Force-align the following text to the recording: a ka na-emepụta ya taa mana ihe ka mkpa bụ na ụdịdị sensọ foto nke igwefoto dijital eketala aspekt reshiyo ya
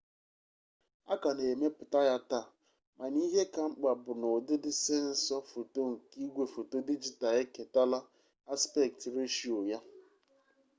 a 1.13 1.13
ka 1.21 1.29
na-emepụta 1.37 1.99
ya 2.09 2.17
taa 2.29 2.49
mana 2.97 3.17
ihe 3.25 3.43
ka 3.53 3.63
mkpa 3.71 3.91
bụ 4.03 4.11
na 4.21 4.27
ụdịdị 4.35 4.71
sensọ 4.83 5.35
foto 5.51 5.79
nke 5.91 6.15
igwefoto 6.25 6.77
dijital 6.89 7.33
eketala 7.43 7.99
aspekt 8.53 8.99
reshiyo 9.17 9.59
ya 9.71 9.79